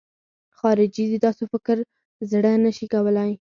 خارجي 0.57 1.05
د 1.09 1.15
داسې 1.25 1.43
فکر 1.53 1.77
زړه 2.31 2.51
نه 2.63 2.71
شي 2.77 2.85
کولای. 2.93 3.29